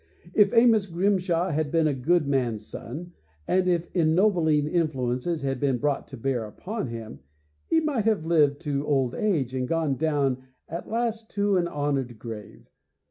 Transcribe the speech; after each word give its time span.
If 0.33 0.51
Amos 0.51 0.87
Grimshaw 0.87 1.51
had 1.51 1.69
been 1.69 1.85
a 1.85 1.93
good 1.93 2.25
man's 2.27 2.65
son, 2.65 3.13
and 3.47 3.67
if 3.67 3.87
ennobling 3.95 4.65
influences 4.67 5.43
had 5.43 5.59
been 5.59 5.77
brought 5.77 6.07
to 6.07 6.17
bear 6.17 6.45
upon 6.45 6.87
him, 6.87 7.19
he 7.67 7.81
might 7.81 8.05
have 8.05 8.25
lived 8.25 8.59
to 8.61 8.83
old 8.87 9.13
age 9.13 9.53
and 9.53 9.67
gone 9.67 9.97
down 9.97 10.39
at 10.67 10.89
last 10.89 11.29
to 11.35 11.55
an 11.55 11.67
honored 11.67 12.17
grave. 12.17 12.67